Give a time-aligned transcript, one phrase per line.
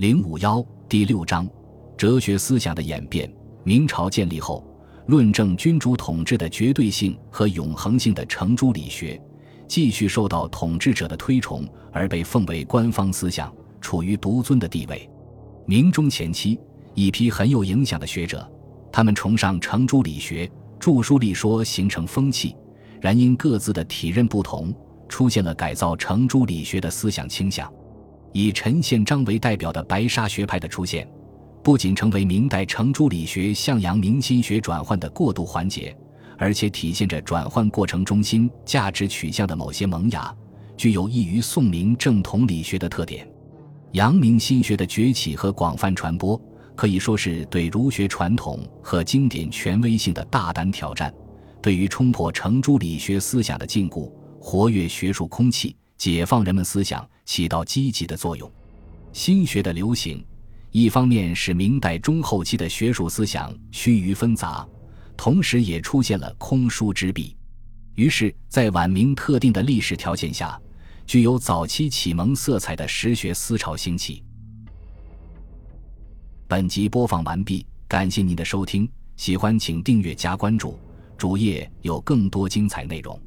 [0.00, 1.46] 零五幺第六章：
[1.94, 3.30] 哲学思想的演变。
[3.64, 4.66] 明朝建立后，
[5.08, 9.20] 论证君主统治的绝对性和永恒性的程朱理学，
[9.68, 15.06] 继续受到统治者的推崇，而被奉为官方思想，处于独尊的地位。
[15.66, 16.58] 明中前期，
[16.94, 18.50] 一批很有影响的学者，
[18.90, 22.56] 他们崇尚程朱理学，著书立说，形成风气。
[23.02, 24.74] 然因各自的体认不同，
[25.10, 27.70] 出现了改造程朱理学的思想倾向。
[28.32, 31.08] 以陈宪章为代表的白沙学派的出现，
[31.62, 35.96] 不仅成为明代程朱理学向阳明心学转换的过渡环节，
[36.38, 40.34] 而且体现着转换过程中心价值取向的某些萌芽，
[40.76, 43.28] 具有异于宋明正统理学的特点。
[43.92, 46.40] 阳明心学的崛起和广泛传播，
[46.76, 51.12] 可以说是对儒学传统和经典权威性的大胆挑战，
[51.60, 54.08] 对于冲破程朱理学思想的禁锢，
[54.40, 55.74] 活跃学术空气。
[56.00, 58.50] 解放人们思想起到积极的作用。
[59.12, 60.24] 心学的流行，
[60.70, 64.66] 一方面使明代中后期的学术思想趋于纷杂，
[65.14, 67.36] 同时也出现了空疏之弊。
[67.96, 70.58] 于是，在晚明特定的历史条件下，
[71.04, 74.24] 具有早期启蒙色彩的实学思潮兴起。
[76.48, 80.78] 本集播放完毕，感谢您的收听，喜欢请订阅加关注，
[81.18, 83.20] 主页有更多精彩内容。